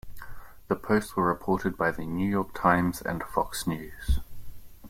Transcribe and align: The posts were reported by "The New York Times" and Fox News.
The 0.67 0.75
posts 0.75 1.15
were 1.15 1.27
reported 1.27 1.77
by 1.77 1.91
"The 1.91 2.07
New 2.07 2.27
York 2.27 2.55
Times" 2.55 3.03
and 3.03 3.21
Fox 3.21 3.67
News. 3.67 4.19